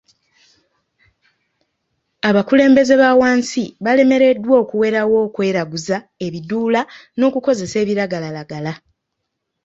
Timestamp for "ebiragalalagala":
7.83-8.73